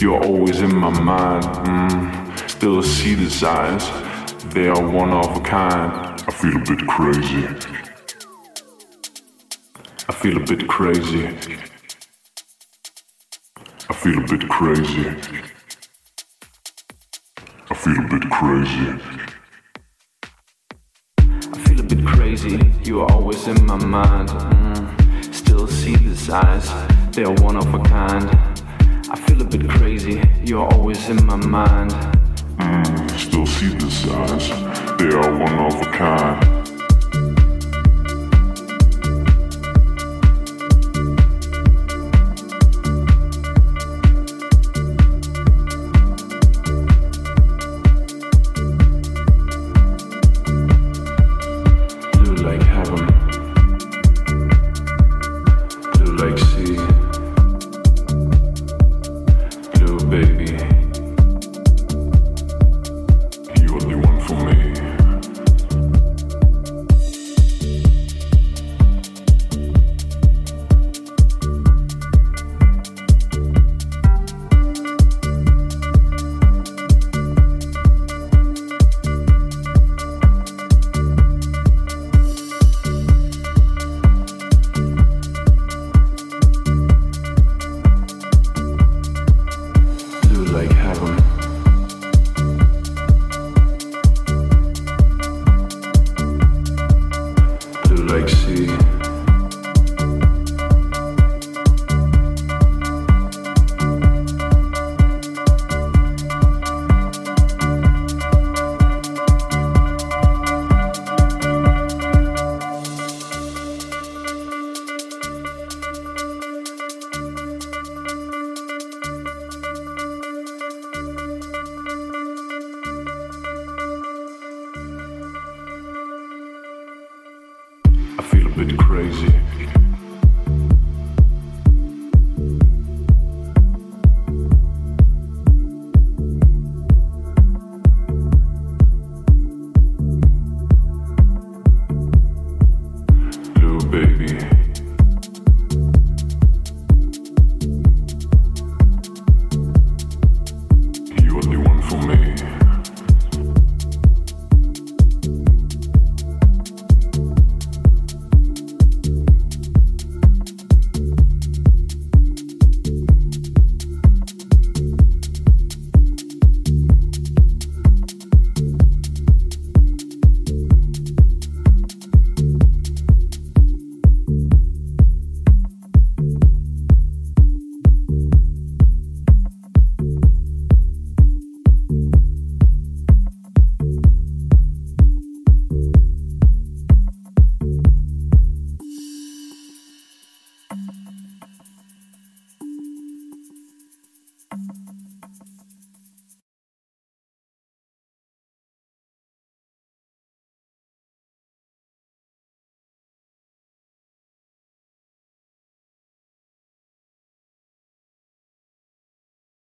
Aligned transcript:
You're 0.00 0.24
always 0.24 0.60
in 0.62 0.74
my 0.74 0.88
mind. 0.98 1.44
Mm, 1.44 2.50
still 2.50 2.82
see 2.82 3.14
the 3.14 3.28
signs. 3.30 3.90
They 4.54 4.68
are 4.68 4.82
one 4.82 5.10
of 5.10 5.36
a 5.36 5.40
kind. 5.40 6.20
I 6.26 6.32
feel 6.32 6.56
a 6.56 6.60
bit 6.60 6.86
crazy. 6.88 7.46
I 10.08 10.12
feel 10.12 10.36
a 10.38 10.40
bit 10.40 10.66
crazy. 10.68 11.26
I 13.90 13.92
feel 13.92 14.18
a 14.18 14.26
bit 14.26 14.48
crazy. 14.48 15.08
I 17.70 17.74
feel 17.74 17.98
a 17.98 18.08
bit 18.08 18.30
crazy. 18.30 19.29
Crazy. 22.40 22.72
You 22.84 23.02
are 23.02 23.12
always 23.12 23.46
in 23.48 23.66
my 23.66 23.76
mind. 23.76 24.28
Mm, 24.28 25.34
still 25.34 25.66
see 25.66 25.96
the 25.96 26.16
signs. 26.16 26.70
They 27.14 27.24
are 27.24 27.34
one 27.42 27.56
of 27.56 27.74
a 27.74 27.78
kind. 27.80 28.28
I 29.10 29.16
feel 29.26 29.42
a 29.42 29.44
bit 29.44 29.68
crazy, 29.68 30.22
you're 30.44 30.66
always 30.72 31.08
in 31.08 31.24
my 31.26 31.36
mind. 31.36 31.90
Mm, 32.58 33.10
still 33.18 33.46
see 33.46 33.74
the 33.74 33.90
signs, 33.90 34.48
they 34.98 35.08
are 35.08 35.38
one 35.38 35.58
of 35.66 35.80
a 35.80 35.90
kind. 35.90 36.59